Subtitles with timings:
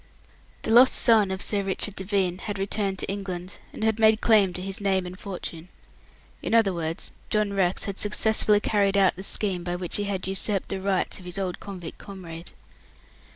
[0.63, 4.61] The lost son of Sir Richard Devine had returned to England, and made claim to
[4.63, 5.69] his name and fortune.
[6.41, 10.25] In other words, John Rex had successfully carried out the scheme by which he had
[10.25, 12.49] usurped the rights of his old convict comrade.